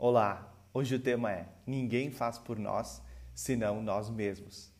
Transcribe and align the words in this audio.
Olá, 0.00 0.48
hoje 0.72 0.94
o 0.94 1.00
tema 1.00 1.32
é 1.32 1.48
Ninguém 1.66 2.12
faz 2.12 2.38
por 2.38 2.56
nós 2.56 3.02
senão 3.34 3.82
nós 3.82 4.08
mesmos. 4.08 4.72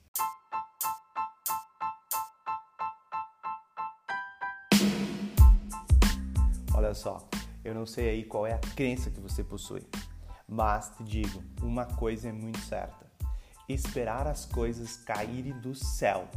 Olha 6.72 6.94
só, 6.94 7.28
eu 7.64 7.74
não 7.74 7.84
sei 7.84 8.10
aí 8.10 8.24
qual 8.24 8.46
é 8.46 8.52
a 8.52 8.60
crença 8.76 9.10
que 9.10 9.18
você 9.18 9.42
possui, 9.42 9.82
mas 10.46 10.92
te 10.96 11.02
digo, 11.02 11.42
uma 11.62 11.84
coisa 11.84 12.28
é 12.28 12.32
muito 12.32 12.60
certa: 12.60 13.10
esperar 13.68 14.28
as 14.28 14.46
coisas 14.46 14.98
caírem 14.98 15.58
do 15.58 15.74
céu 15.74 16.28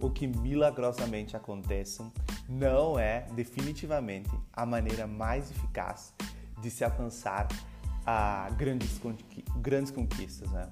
ou 0.00 0.10
que 0.10 0.26
milagrosamente 0.26 1.36
aconteçam 1.36 2.10
não 2.48 2.98
é 2.98 3.26
definitivamente 3.32 4.30
a 4.50 4.64
maneira 4.64 5.06
mais 5.06 5.50
eficaz 5.50 6.14
de 6.62 6.70
se 6.70 6.82
alcançar 6.82 7.46
a 8.10 8.50
grandes, 8.50 9.00
grandes 9.56 9.92
conquistas, 9.92 10.50
né? 10.50 10.68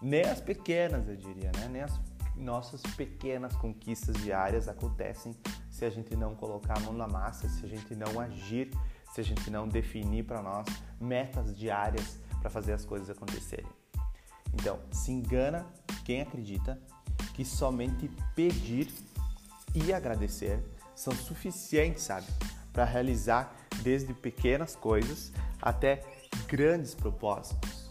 Nem 0.00 0.24
as 0.24 0.40
pequenas, 0.40 1.08
eu 1.08 1.16
diria, 1.16 1.50
né? 1.56 1.68
Nem 1.70 1.82
as 1.82 1.98
nossas 2.36 2.82
pequenas 2.96 3.54
conquistas 3.56 4.16
diárias 4.16 4.68
acontecem 4.68 5.34
se 5.70 5.84
a 5.84 5.90
gente 5.90 6.14
não 6.16 6.34
colocar 6.34 6.76
a 6.76 6.80
mão 6.80 6.92
na 6.92 7.06
massa, 7.06 7.48
se 7.48 7.64
a 7.64 7.68
gente 7.68 7.94
não 7.94 8.20
agir, 8.20 8.70
se 9.12 9.20
a 9.20 9.24
gente 9.24 9.50
não 9.50 9.66
definir 9.68 10.24
para 10.24 10.42
nós 10.42 10.66
metas 11.00 11.56
diárias 11.56 12.18
para 12.40 12.50
fazer 12.50 12.72
as 12.72 12.84
coisas 12.84 13.08
acontecerem. 13.08 13.70
Então, 14.52 14.78
se 14.90 15.12
engana 15.12 15.64
quem 16.04 16.20
acredita 16.20 16.78
que 17.34 17.44
somente 17.44 18.10
pedir 18.34 18.92
e 19.74 19.92
agradecer 19.92 20.62
são 20.94 21.14
suficientes, 21.14 22.02
sabe, 22.02 22.26
para 22.72 22.84
realizar 22.84 23.54
desde 23.82 24.12
pequenas 24.12 24.76
coisas 24.76 25.32
até 25.60 26.02
grandes 26.52 26.94
propósitos. 26.94 27.90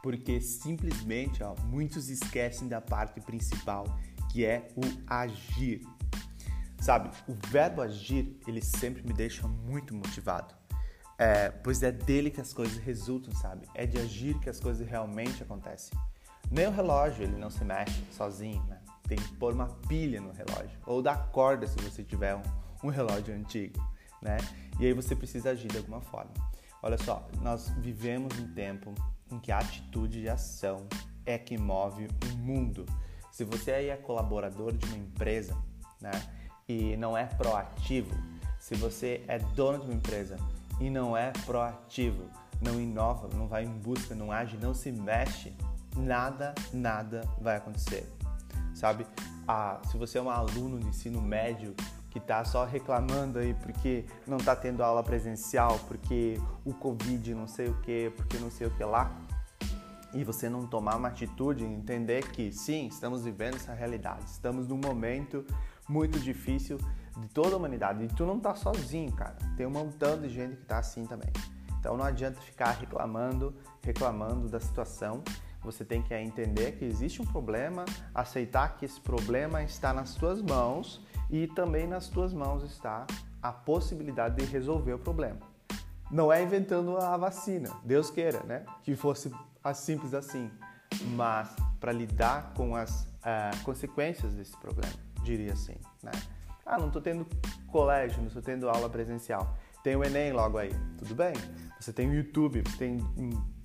Porque 0.00 0.40
simplesmente 0.40 1.42
ó, 1.42 1.56
muitos 1.64 2.08
esquecem 2.08 2.68
da 2.68 2.80
parte 2.80 3.20
principal, 3.20 3.84
que 4.30 4.44
é 4.44 4.68
o 4.76 4.82
agir. 5.08 5.80
Sabe, 6.80 7.10
o 7.26 7.34
verbo 7.48 7.82
agir, 7.82 8.38
ele 8.46 8.62
sempre 8.62 9.02
me 9.02 9.12
deixa 9.12 9.48
muito 9.48 9.92
motivado. 9.92 10.54
É, 11.18 11.50
pois 11.50 11.82
é 11.82 11.92
dele 11.92 12.30
que 12.30 12.40
as 12.40 12.52
coisas 12.52 12.76
resultam, 12.78 13.32
sabe? 13.34 13.66
É 13.74 13.86
de 13.86 13.98
agir 13.98 14.38
que 14.40 14.50
as 14.50 14.58
coisas 14.58 14.86
realmente 14.86 15.42
acontecem. 15.42 15.96
Nem 16.50 16.66
o 16.66 16.70
relógio, 16.70 17.24
ele 17.24 17.36
não 17.36 17.50
se 17.50 17.64
mexe 17.64 18.02
sozinho, 18.10 18.62
né? 18.64 18.80
Tem 19.06 19.18
que 19.18 19.32
pôr 19.36 19.52
uma 19.52 19.68
pilha 19.88 20.20
no 20.20 20.32
relógio. 20.32 20.78
Ou 20.86 21.02
dar 21.02 21.28
corda 21.30 21.66
se 21.66 21.76
você 21.78 22.02
tiver 22.02 22.34
um, 22.34 22.42
um 22.82 22.88
relógio 22.88 23.34
antigo, 23.34 23.80
né? 24.20 24.38
E 24.78 24.86
aí 24.86 24.92
você 24.92 25.14
precisa 25.14 25.50
agir 25.50 25.68
de 25.68 25.78
alguma 25.78 26.00
forma. 26.00 26.32
Olha 26.82 26.98
só, 26.98 27.26
nós 27.40 27.70
vivemos 27.78 28.38
um 28.38 28.52
tempo 28.52 28.94
em 29.30 29.38
que 29.38 29.52
a 29.52 29.58
atitude 29.58 30.20
de 30.20 30.28
ação 30.28 30.86
é 31.24 31.38
que 31.38 31.56
move 31.56 32.06
o 32.06 32.36
mundo. 32.36 32.84
Se 33.30 33.44
você 33.44 33.72
aí 33.72 33.88
é 33.88 33.96
colaborador 33.96 34.72
de 34.72 34.84
uma 34.86 34.96
empresa, 34.96 35.56
né? 36.00 36.10
e 36.68 36.96
não 36.96 37.16
é 37.16 37.24
proativo, 37.24 38.14
se 38.58 38.74
você 38.74 39.22
é 39.28 39.38
dono 39.38 39.78
de 39.78 39.84
uma 39.86 39.94
empresa 39.94 40.36
e 40.80 40.90
não 40.90 41.16
é 41.16 41.32
proativo, 41.44 42.24
não 42.60 42.80
inova, 42.80 43.28
não 43.34 43.46
vai 43.46 43.64
em 43.64 43.78
busca, 43.78 44.14
não 44.14 44.32
age, 44.32 44.56
não 44.60 44.74
se 44.74 44.90
mexe, 44.90 45.54
nada, 45.96 46.54
nada 46.72 47.22
vai 47.40 47.56
acontecer. 47.56 48.10
Sabe? 48.74 49.06
Ah, 49.46 49.80
se 49.90 49.96
você 49.96 50.18
é 50.18 50.22
um 50.22 50.30
aluno 50.30 50.78
de 50.78 50.86
ensino 50.86 51.20
médio 51.20 51.74
que 52.10 52.18
está 52.18 52.44
só 52.44 52.64
reclamando 52.64 53.40
aí 53.40 53.54
porque 53.54 54.04
não 54.26 54.36
está 54.36 54.54
tendo 54.54 54.82
aula 54.82 55.02
presencial, 55.02 55.80
porque 55.88 56.40
o 56.64 56.72
Covid 56.72 57.34
não 57.34 57.48
sei 57.48 57.68
o 57.68 57.74
que, 57.80 58.12
porque 58.16 58.38
não 58.38 58.50
sei 58.50 58.68
o 58.68 58.70
que 58.70 58.84
lá, 58.84 59.12
e 60.14 60.24
você 60.24 60.48
não 60.48 60.66
tomar 60.66 60.96
uma 60.96 61.08
atitude, 61.08 61.64
entender 61.64 62.30
que 62.30 62.52
sim, 62.52 62.86
estamos 62.86 63.24
vivendo 63.24 63.56
essa 63.56 63.74
realidade, 63.74 64.24
estamos 64.24 64.68
num 64.68 64.78
momento 64.78 65.44
muito 65.88 66.18
difícil 66.18 66.78
de 67.16 67.28
toda 67.28 67.54
a 67.54 67.58
humanidade. 67.58 68.04
E 68.04 68.08
tu 68.08 68.24
não 68.24 68.40
tá 68.40 68.54
sozinho, 68.54 69.12
cara. 69.12 69.36
Tem 69.56 69.66
um 69.66 69.70
montão 69.70 70.20
de 70.20 70.28
gente 70.28 70.56
que 70.56 70.64
tá 70.64 70.78
assim 70.78 71.04
também. 71.04 71.30
Então 71.78 71.96
não 71.96 72.04
adianta 72.04 72.40
ficar 72.40 72.70
reclamando, 72.70 73.54
reclamando 73.82 74.48
da 74.48 74.58
situação. 74.58 75.22
Você 75.62 75.84
tem 75.84 76.02
que 76.02 76.14
entender 76.14 76.72
que 76.72 76.84
existe 76.84 77.22
um 77.22 77.26
problema, 77.26 77.84
aceitar 78.14 78.76
que 78.76 78.84
esse 78.84 79.00
problema 79.00 79.62
está 79.62 79.92
nas 79.92 80.14
tuas 80.14 80.42
mãos 80.42 81.04
e 81.30 81.46
também 81.48 81.86
nas 81.86 82.08
tuas 82.08 82.32
mãos 82.32 82.62
está 82.62 83.06
a 83.42 83.52
possibilidade 83.52 84.36
de 84.36 84.50
resolver 84.50 84.94
o 84.94 84.98
problema. 84.98 85.40
Não 86.10 86.32
é 86.32 86.42
inventando 86.42 86.96
a 86.98 87.16
vacina, 87.16 87.70
Deus 87.82 88.10
queira, 88.10 88.42
né? 88.44 88.64
Que 88.82 88.94
fosse 88.94 89.30
simples 89.72 90.12
assim, 90.12 90.50
mas 91.16 91.48
para 91.80 91.92
lidar 91.92 92.52
com 92.54 92.76
as 92.76 93.02
uh, 93.02 93.64
consequências 93.64 94.34
desse 94.34 94.56
problema 94.58 94.92
diria 95.22 95.54
assim, 95.54 95.76
né? 96.02 96.12
Ah, 96.66 96.78
não 96.78 96.86
estou 96.86 97.02
tendo 97.02 97.26
colégio, 97.68 98.18
não 98.18 98.28
estou 98.28 98.42
tendo 98.42 98.68
aula 98.68 98.88
presencial. 98.88 99.56
Tem 99.82 99.96
o 99.96 100.04
Enem 100.04 100.32
logo 100.32 100.56
aí, 100.56 100.70
tudo 100.98 101.14
bem? 101.14 101.34
Você 101.78 101.92
tem 101.92 102.08
o 102.08 102.14
YouTube, 102.14 102.62
tem 102.78 102.98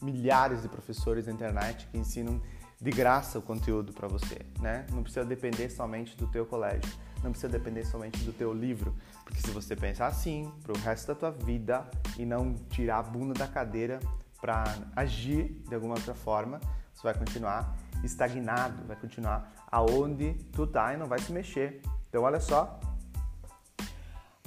milhares 0.02 0.62
de 0.62 0.68
professores 0.68 1.28
na 1.28 1.32
internet 1.32 1.88
que 1.88 1.98
ensinam 1.98 2.42
de 2.82 2.92
graça 2.92 3.40
o 3.40 3.42
conteúdo 3.42 3.94
para 3.94 4.08
você, 4.08 4.40
né? 4.60 4.86
Não 4.92 5.04
precisa 5.04 5.26
depender 5.26 5.70
somente 5.70 6.16
do 6.18 6.28
teu 6.28 6.46
colégio, 6.46 6.92
não 7.24 7.32
precisa 7.32 7.50
depender 7.50 7.86
somente 7.86 8.22
do 8.24 8.34
teu 8.34 8.54
livro, 8.54 8.96
porque 9.24 9.40
se 9.40 9.52
você 9.52 9.76
pensar 9.76 10.08
assim 10.08 10.52
para 10.64 10.74
o 10.74 10.78
resto 10.78 11.08
da 11.08 11.16
tua 11.16 11.32
vida 11.32 11.90
e 12.18 12.26
não 12.26 12.54
tirar 12.70 13.00
a 13.00 13.04
bunda 13.04 13.34
da 13.34 13.48
cadeira 13.48 14.00
para 14.42 14.64
agir 14.96 15.62
de 15.68 15.76
alguma 15.76 15.96
outra 15.96 16.14
forma, 16.14 16.60
você 16.94 17.04
vai 17.04 17.14
continuar 17.14 17.76
estagnado, 18.04 18.84
vai 18.86 18.96
continuar 18.96 19.52
aonde 19.72 20.34
tu 20.52 20.66
tá 20.66 20.94
e 20.94 20.98
não 20.98 21.08
vai 21.08 21.20
se 21.20 21.32
mexer. 21.32 21.82
Então 22.10 22.24
olha 22.24 22.40
só, 22.40 22.80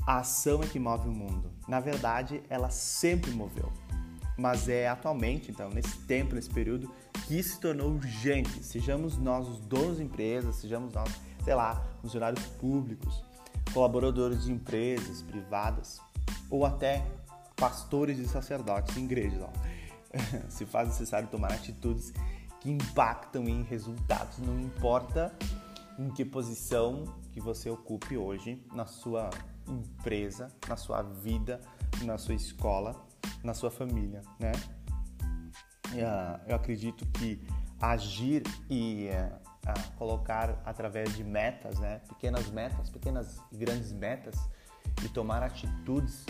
a 0.07 0.19
ação 0.19 0.63
é 0.63 0.67
que 0.67 0.79
move 0.79 1.09
o 1.09 1.13
mundo. 1.13 1.51
Na 1.69 1.81
verdade, 1.81 2.43
ela 2.49 2.71
sempre 2.71 3.31
moveu. 3.31 3.73
Mas 4.37 4.69
é 4.69 4.89
atualmente, 4.89 5.51
então, 5.51 5.69
nesse 5.71 5.97
tempo, 6.01 6.35
nesse 6.35 6.51
período, 6.51 6.91
que 7.27 7.43
se 7.43 7.61
tornou 7.61 7.91
urgente. 7.91 8.65
Sejamos 8.65 9.17
nós 9.19 9.47
os 9.47 9.61
donos 9.61 9.99
de 9.99 10.03
empresas, 10.03 10.57
sejamos 10.57 10.93
nós, 10.93 11.09
sei 11.45 11.55
lá, 11.55 11.83
funcionários 12.01 12.45
públicos, 12.47 13.25
colaboradores 13.73 14.45
de 14.45 14.53
empresas 14.53 15.23
privadas, 15.23 16.01
ou 16.51 16.65
até 16.67 17.05
pastores 17.55 18.19
e 18.19 18.27
sacerdotes 18.27 18.97
em 18.97 19.05
igrejas. 19.05 19.43
Ó. 19.43 19.51
se 20.49 20.65
faz 20.65 20.89
necessário 20.89 21.29
tomar 21.29 21.53
atitudes 21.53 22.13
que 22.61 22.71
impactam 22.71 23.45
em 23.49 23.63
resultados, 23.63 24.39
não 24.39 24.59
importa 24.61 25.35
em 25.99 26.09
que 26.11 26.25
posição 26.25 27.05
que 27.33 27.41
você 27.41 27.69
ocupe 27.69 28.17
hoje 28.17 28.65
na 28.73 28.87
sua 28.87 29.31
empresa, 29.67 30.49
na 30.69 30.77
sua 30.77 31.03
vida, 31.03 31.61
na 32.03 32.19
sua 32.19 32.35
escola, 32.35 33.05
na 33.43 33.55
sua 33.55 33.71
família, 33.71 34.23
né? 34.39 34.53
Ah, 36.05 36.41
eu 36.47 36.57
acredito 36.57 37.05
que 37.07 37.45
agir 37.81 38.43
e 38.71 39.09
eh, 39.09 39.33
colocar 39.97 40.63
através 40.65 41.15
de 41.15 41.25
metas, 41.25 41.79
né? 41.79 42.01
Pequenas 42.09 42.49
metas, 42.51 42.89
pequenas 42.89 43.41
e 43.51 43.57
grandes 43.57 43.93
metas 43.93 44.35
e 45.05 45.09
tomar 45.09 45.43
atitudes 45.43 46.25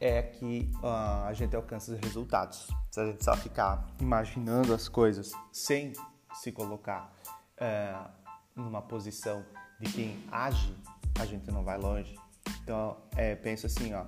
é 0.00 0.22
que 0.22 0.70
uh, 0.82 1.26
a 1.26 1.32
gente 1.32 1.54
alcança 1.56 1.92
os 1.92 2.00
resultados. 2.00 2.68
Se 2.90 3.00
a 3.00 3.06
gente 3.06 3.24
só 3.24 3.36
ficar 3.36 3.86
imaginando 4.00 4.74
as 4.74 4.88
coisas 4.88 5.32
sem 5.52 5.92
se 6.34 6.52
colocar 6.52 7.12
uh, 7.60 8.10
numa 8.54 8.82
posição 8.82 9.44
de 9.80 9.92
quem 9.92 10.24
age, 10.30 10.74
a 11.20 11.24
gente 11.24 11.50
não 11.50 11.64
vai 11.64 11.78
longe. 11.78 12.14
Então, 12.62 12.96
é, 13.16 13.34
penso 13.34 13.66
assim, 13.66 13.94
ó, 13.94 14.04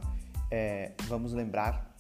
é, 0.50 0.94
vamos 1.06 1.32
lembrar 1.32 1.94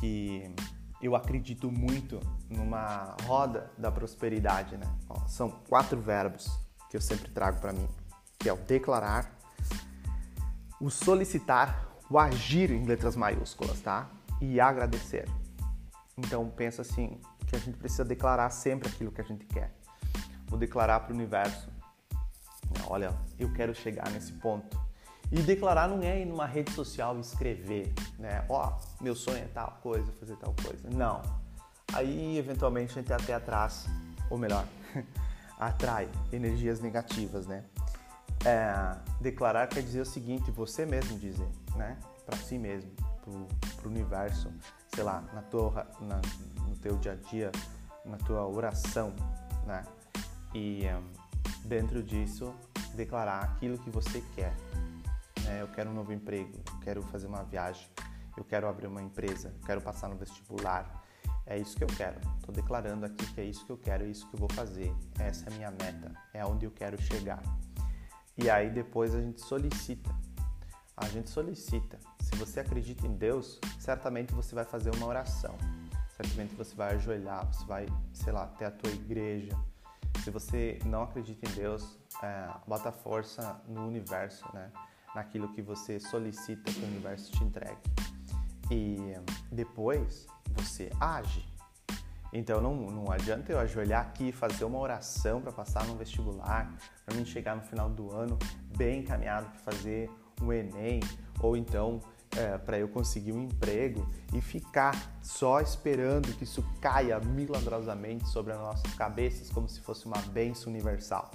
que 0.00 0.54
eu 1.00 1.14
acredito 1.14 1.70
muito 1.70 2.20
numa 2.48 3.16
roda 3.24 3.70
da 3.76 3.90
prosperidade, 3.90 4.76
né? 4.76 4.86
Ó, 5.08 5.26
são 5.26 5.50
quatro 5.50 6.00
verbos 6.00 6.48
que 6.90 6.96
eu 6.96 7.00
sempre 7.00 7.30
trago 7.30 7.60
para 7.60 7.72
mim, 7.72 7.88
que 8.38 8.48
é 8.48 8.52
o 8.52 8.56
declarar, 8.56 9.30
o 10.80 10.90
solicitar, 10.90 11.95
o 12.10 12.18
agir 12.18 12.70
em 12.70 12.84
letras 12.84 13.16
maiúsculas, 13.16 13.80
tá? 13.80 14.08
E 14.40 14.60
agradecer. 14.60 15.28
Então 16.16 16.48
pensa 16.48 16.82
assim, 16.82 17.20
que 17.46 17.56
a 17.56 17.58
gente 17.58 17.76
precisa 17.76 18.04
declarar 18.04 18.50
sempre 18.50 18.88
aquilo 18.88 19.10
que 19.10 19.20
a 19.20 19.24
gente 19.24 19.44
quer. 19.46 19.72
Vou 20.46 20.58
declarar 20.58 21.00
para 21.00 21.12
o 21.12 21.14
universo. 21.16 21.68
Olha, 22.88 23.12
eu 23.38 23.52
quero 23.52 23.74
chegar 23.74 24.08
nesse 24.10 24.32
ponto. 24.32 24.78
E 25.30 25.40
declarar 25.42 25.88
não 25.88 26.02
é 26.02 26.20
ir 26.20 26.24
numa 26.24 26.46
rede 26.46 26.70
social 26.72 27.16
e 27.16 27.20
escrever, 27.20 27.92
né? 28.18 28.44
Ó, 28.48 28.68
oh, 28.68 29.02
meu 29.02 29.14
sonho 29.14 29.38
é 29.38 29.48
tal 29.48 29.78
coisa, 29.82 30.10
fazer 30.12 30.36
tal 30.36 30.54
coisa. 30.62 30.88
Não. 30.88 31.20
Aí, 31.92 32.38
eventualmente, 32.38 32.92
a 32.92 33.02
gente 33.02 33.12
até 33.12 33.34
atrás 33.34 33.86
ou 34.30 34.38
melhor, 34.38 34.64
atrai 35.58 36.08
energias 36.32 36.80
negativas, 36.80 37.46
né? 37.46 37.64
É, 38.44 38.96
declarar 39.20 39.66
quer 39.66 39.82
dizer 39.82 40.00
o 40.00 40.06
seguinte, 40.06 40.50
você 40.50 40.84
mesmo 40.84 41.18
dizer, 41.18 41.48
né? 41.76 41.98
Para 42.24 42.36
si 42.38 42.58
mesmo, 42.58 42.90
para 43.22 43.86
o 43.86 43.90
universo, 43.90 44.52
sei 44.94 45.04
lá, 45.04 45.20
na 45.32 45.42
tua, 45.42 45.86
na, 46.00 46.20
no 46.68 46.76
teu 46.76 46.96
dia 46.96 47.12
a 47.12 47.14
dia, 47.14 47.52
na 48.04 48.16
tua 48.18 48.46
oração, 48.46 49.12
né? 49.66 49.84
E 50.54 50.82
um, 50.86 51.66
dentro 51.66 52.02
disso, 52.02 52.54
declarar 52.94 53.42
aquilo 53.42 53.78
que 53.78 53.90
você 53.90 54.22
quer. 54.34 54.54
Né? 55.44 55.62
Eu 55.62 55.68
quero 55.68 55.90
um 55.90 55.94
novo 55.94 56.12
emprego, 56.12 56.58
eu 56.72 56.80
quero 56.80 57.02
fazer 57.02 57.26
uma 57.26 57.42
viagem, 57.44 57.88
eu 58.36 58.44
quero 58.44 58.68
abrir 58.68 58.86
uma 58.86 59.02
empresa, 59.02 59.48
eu 59.48 59.66
quero 59.66 59.80
passar 59.80 60.08
no 60.08 60.16
vestibular. 60.16 61.04
É 61.44 61.56
isso 61.56 61.76
que 61.76 61.84
eu 61.84 61.88
quero. 61.88 62.18
Estou 62.38 62.52
declarando 62.52 63.06
aqui 63.06 63.24
que 63.32 63.40
é 63.40 63.44
isso 63.44 63.64
que 63.64 63.70
eu 63.70 63.78
quero, 63.78 64.04
é 64.04 64.08
isso 64.08 64.28
que 64.28 64.34
eu 64.34 64.40
vou 64.40 64.48
fazer. 64.48 64.92
Essa 65.18 65.48
é 65.48 65.52
a 65.52 65.56
minha 65.56 65.70
meta, 65.70 66.12
é 66.34 66.44
onde 66.44 66.66
eu 66.66 66.70
quero 66.70 67.00
chegar. 67.00 67.40
E 68.36 68.50
aí 68.50 68.68
depois 68.68 69.14
a 69.14 69.20
gente 69.20 69.40
solicita. 69.40 70.10
A 70.96 71.06
gente 71.08 71.28
solicita. 71.28 71.98
Se 72.20 72.34
você 72.36 72.60
acredita 72.60 73.06
em 73.06 73.14
Deus, 73.14 73.60
certamente 73.78 74.32
você 74.32 74.54
vai 74.54 74.64
fazer 74.64 74.94
uma 74.96 75.06
oração. 75.06 75.54
Certamente 76.16 76.54
você 76.54 76.74
vai 76.74 76.94
ajoelhar, 76.94 77.46
você 77.52 77.66
vai, 77.66 77.86
sei 78.14 78.32
lá, 78.32 78.46
ter 78.46 78.64
a 78.64 78.70
tua 78.70 78.90
igreja. 78.90 79.54
Se 80.24 80.30
você 80.30 80.78
não 80.86 81.02
acredita 81.02 81.46
em 81.50 81.52
Deus, 81.52 81.98
é, 82.22 82.48
bota 82.66 82.90
força 82.90 83.60
no 83.68 83.86
universo, 83.86 84.48
né? 84.54 84.72
Naquilo 85.14 85.52
que 85.52 85.60
você 85.60 86.00
solicita 86.00 86.72
que 86.72 86.80
o 86.80 86.86
universo 86.86 87.30
te 87.30 87.44
entregue. 87.44 87.80
E 88.70 88.96
depois 89.52 90.26
você 90.54 90.90
age. 90.98 91.46
Então 92.32 92.60
não, 92.60 92.74
não 92.74 93.12
adianta 93.12 93.52
eu 93.52 93.58
ajoelhar 93.58 94.00
aqui 94.00 94.32
fazer 94.32 94.64
uma 94.64 94.78
oração 94.78 95.42
para 95.42 95.52
passar 95.52 95.86
no 95.86 95.94
vestibular, 95.94 96.74
para 97.04 97.14
mim 97.14 97.24
chegar 97.24 97.54
no 97.54 97.62
final 97.62 97.90
do 97.90 98.10
ano 98.12 98.38
bem 98.76 99.00
encaminhado 99.00 99.46
para 99.50 99.58
fazer 99.60 100.10
um 100.42 100.52
Enem, 100.52 101.00
ou 101.40 101.56
então 101.56 102.00
é, 102.36 102.58
para 102.58 102.78
eu 102.78 102.88
conseguir 102.88 103.32
um 103.32 103.42
emprego 103.42 104.06
e 104.34 104.40
ficar 104.40 104.94
só 105.22 105.60
esperando 105.60 106.32
que 106.36 106.44
isso 106.44 106.64
caia 106.80 107.18
milagrosamente 107.20 108.28
sobre 108.28 108.52
as 108.52 108.58
nossas 108.58 108.94
cabeças 108.94 109.50
como 109.50 109.68
se 109.68 109.80
fosse 109.80 110.06
uma 110.06 110.18
benção 110.32 110.72
universal. 110.72 111.30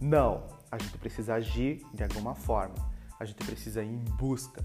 Não, 0.00 0.46
a 0.70 0.78
gente 0.78 0.96
precisa 0.98 1.34
agir 1.34 1.84
de 1.92 2.02
alguma 2.02 2.34
forma, 2.34 2.74
a 3.18 3.24
gente 3.24 3.44
precisa 3.44 3.82
ir 3.82 3.90
em 3.90 4.04
busca, 4.16 4.64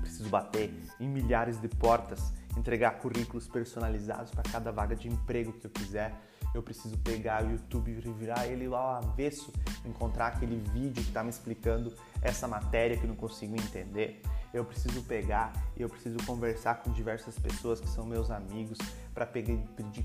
preciso 0.00 0.28
bater 0.28 0.74
em 1.00 1.08
milhares 1.08 1.58
de 1.60 1.68
portas, 1.68 2.32
entregar 2.56 2.98
currículos 2.98 3.48
personalizados 3.48 4.30
para 4.30 4.42
cada 4.42 4.70
vaga 4.70 4.94
de 4.94 5.08
emprego 5.08 5.52
que 5.52 5.66
eu 5.66 5.70
quiser. 5.70 6.14
Eu 6.54 6.62
preciso 6.62 6.98
pegar 6.98 7.44
o 7.44 7.50
YouTube 7.50 7.90
e 7.90 8.12
virar 8.12 8.46
ele 8.46 8.68
lá 8.68 8.78
ao 8.78 8.94
avesso, 8.96 9.52
encontrar 9.84 10.28
aquele 10.28 10.58
vídeo 10.70 11.02
que 11.02 11.08
está 11.08 11.22
me 11.22 11.30
explicando 11.30 11.92
essa 12.20 12.46
matéria 12.46 12.96
que 12.96 13.04
eu 13.04 13.08
não 13.08 13.16
consigo 13.16 13.54
entender. 13.54 14.22
Eu 14.52 14.64
preciso 14.64 15.02
pegar 15.04 15.52
e 15.76 15.82
eu 15.82 15.88
preciso 15.88 16.18
conversar 16.26 16.82
com 16.82 16.92
diversas 16.92 17.38
pessoas 17.38 17.80
que 17.80 17.88
são 17.88 18.04
meus 18.04 18.30
amigos 18.30 18.76
para 19.14 19.24
pedir, 19.24 19.58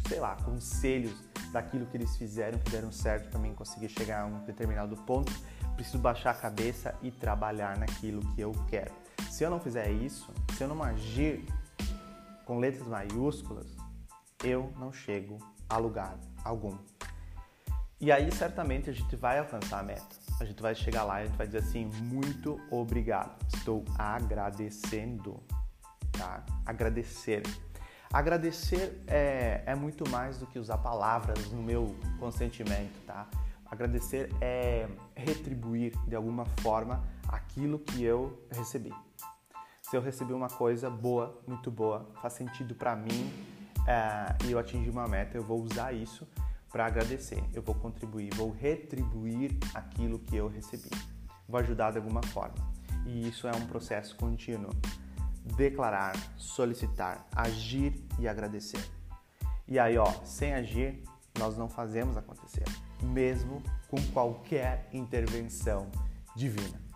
sei 0.08 0.20
lá, 0.20 0.38
conselhos 0.38 1.22
daquilo 1.52 1.86
que 1.86 1.98
eles 1.98 2.16
fizeram 2.16 2.58
que 2.60 2.72
deram 2.72 2.92
certo 2.92 3.30
para 3.30 3.40
mim 3.40 3.54
conseguir 3.54 3.90
chegar 3.90 4.22
a 4.22 4.26
um 4.26 4.46
determinado 4.46 4.96
ponto. 4.96 5.34
Preciso 5.76 6.00
baixar 6.00 6.32
a 6.32 6.34
cabeça 6.34 6.96
e 7.02 7.12
trabalhar 7.12 7.78
naquilo 7.78 8.22
que 8.34 8.42
eu 8.42 8.54
quero. 8.70 8.92
Se 9.30 9.44
eu 9.44 9.50
não 9.50 9.60
fizer 9.60 9.92
isso, 9.92 10.34
se 10.56 10.64
eu 10.64 10.68
não 10.68 10.82
agir 10.82 11.46
com 12.46 12.58
letras 12.58 12.88
maiúsculas, 12.88 13.68
eu 14.44 14.72
não 14.78 14.94
chego 14.94 15.38
a 15.70 15.78
lugar 15.78 16.18
algum. 16.44 16.78
E 18.00 18.12
aí 18.12 18.32
certamente 18.32 18.90
a 18.90 18.94
gente 18.94 19.16
vai 19.16 19.40
alcançar 19.40 19.80
a 19.80 19.84
meta. 19.84 20.16
A 20.40 20.46
gente 20.46 20.62
vai 20.62 20.76
chegar 20.76 21.04
lá 21.04 21.20
e 21.20 21.24
a 21.24 21.26
gente 21.26 21.38
vai 21.38 21.48
dizer 21.48 21.60
assim: 21.60 21.86
muito 21.86 22.60
obrigado, 22.70 23.36
estou 23.54 23.84
agradecendo. 23.98 25.42
Tá? 26.12 26.46
Agradecer. 26.66 27.44
Agradecer 28.12 29.04
é, 29.08 29.64
é 29.66 29.76
muito 29.76 30.10
mais 30.10 30.38
do 30.38 30.48
que 30.48 30.58
usar 30.58 30.78
palavras 30.78 31.52
no 31.52 31.62
meu 31.62 31.96
consentimento, 32.20 32.98
tá? 33.06 33.28
Agradecer 33.70 34.30
é 34.40 34.88
retribuir 35.14 35.94
de 36.08 36.16
alguma 36.16 36.46
forma 36.62 37.04
aquilo 37.28 37.78
que 37.80 38.02
eu 38.02 38.42
recebi 38.50 38.94
se 39.90 39.96
eu 39.96 40.02
recebi 40.02 40.34
uma 40.34 40.50
coisa 40.50 40.90
boa, 40.90 41.40
muito 41.48 41.72
boa, 41.72 42.06
faz 42.22 42.34
sentido 42.34 42.76
para 42.76 42.94
mim 42.94 43.32
é, 43.88 44.46
e 44.46 44.52
eu 44.52 44.60
atingi 44.60 44.90
uma 44.90 45.08
meta, 45.08 45.38
eu 45.38 45.44
vou 45.44 45.62
usar 45.62 45.94
isso 45.94 46.28
para 46.70 46.86
agradecer, 46.86 47.42
eu 47.54 47.62
vou 47.62 47.74
contribuir, 47.74 48.34
vou 48.36 48.52
retribuir 48.52 49.58
aquilo 49.74 50.20
que 50.20 50.36
eu 50.36 50.48
recebi, 50.48 50.90
vou 51.48 51.60
ajudar 51.62 51.92
de 51.92 51.98
alguma 51.98 52.22
forma. 52.22 52.56
E 53.06 53.28
isso 53.28 53.48
é 53.48 53.52
um 53.56 53.66
processo 53.66 54.16
contínuo. 54.18 54.70
Declarar, 55.56 56.14
solicitar, 56.36 57.26
agir 57.34 57.94
e 58.20 58.28
agradecer. 58.28 58.86
E 59.66 59.80
aí, 59.80 59.98
ó, 59.98 60.12
sem 60.26 60.54
agir, 60.54 61.02
nós 61.40 61.58
não 61.58 61.70
fazemos 61.70 62.18
acontecer, 62.18 62.66
mesmo 63.02 63.64
com 63.88 64.02
qualquer 64.12 64.90
intervenção 64.92 65.88
divina. 66.36 66.87